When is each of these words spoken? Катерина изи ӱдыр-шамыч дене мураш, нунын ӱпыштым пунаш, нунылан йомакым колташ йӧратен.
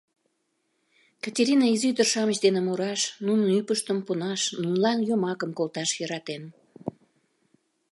Катерина 1.23 1.65
изи 1.73 1.85
ӱдыр-шамыч 1.91 2.37
дене 2.45 2.59
мураш, 2.67 3.01
нунын 3.25 3.49
ӱпыштым 3.59 3.97
пунаш, 4.05 4.41
нунылан 4.61 4.99
йомакым 5.09 5.51
колташ 5.57 5.89
йӧратен. 5.99 6.43